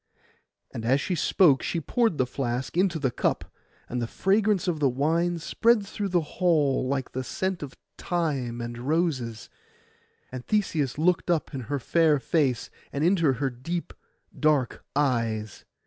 And 0.71 0.83
as 0.83 0.99
she 0.99 1.13
spoke, 1.13 1.61
she 1.61 1.79
poured 1.79 2.17
the 2.17 2.25
flask 2.25 2.75
into 2.75 2.97
the 2.97 3.11
cup; 3.11 3.45
and 3.87 4.01
the 4.01 4.07
fragrance 4.07 4.67
of 4.67 4.79
the 4.79 4.89
wine 4.89 5.37
spread 5.37 5.85
through 5.85 6.09
the 6.09 6.21
hall, 6.41 6.87
like 6.87 7.11
the 7.11 7.23
scent 7.23 7.61
of 7.61 7.75
thyme 7.99 8.61
and 8.61 8.79
roses. 8.79 9.47
And 10.31 10.43
Theseus 10.43 10.97
looked 10.97 11.29
up 11.29 11.53
in 11.53 11.61
her 11.69 11.77
fair 11.77 12.17
face 12.17 12.71
and 12.91 13.03
into 13.03 13.33
her 13.33 13.51
deep 13.51 13.93
dark 14.39 14.83
eyes. 14.95 15.65